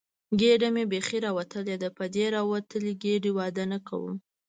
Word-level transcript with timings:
ګېډه 0.39 0.69
مې 0.75 0.83
بیخي 0.91 1.17
راوتلې 1.25 1.75
ده، 1.81 1.89
په 1.97 2.03
دې 2.15 2.25
راوتلې 2.35 2.91
ګېډې 3.03 3.31
واده 3.37 3.63
نه 3.71 3.79
کوم. 3.87 4.15